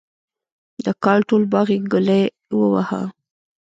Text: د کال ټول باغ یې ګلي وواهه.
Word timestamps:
د 0.85 0.87
کال 1.03 1.19
ټول 1.29 1.43
باغ 1.51 1.67
یې 1.75 1.79
ګلي 1.91 2.21
وواهه. 2.59 3.01